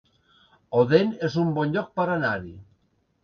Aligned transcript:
Odèn 0.83 1.11
es 1.27 1.37
un 1.43 1.51
bon 1.59 1.75
lloc 1.77 1.91
per 1.99 2.07
anar-hi 2.15 2.55